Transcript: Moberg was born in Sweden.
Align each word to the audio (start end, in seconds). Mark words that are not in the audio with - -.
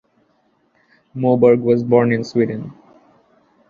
Moberg 1.15 1.59
was 1.61 1.83
born 1.83 2.11
in 2.11 2.23
Sweden. 2.23 2.73